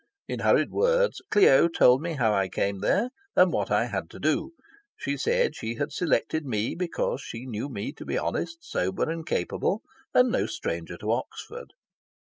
[0.27, 4.19] In hurried words Clio told me how I came there, and what I had to
[4.19, 4.53] do.
[4.97, 9.23] She said she had selected me because she knew me to be honest, sober, and
[9.27, 11.73] capable, and no stranger to Oxford.